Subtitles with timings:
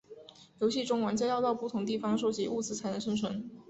[0.57, 3.51] 游戏中玩家要到不同地方搜集物资才能生存。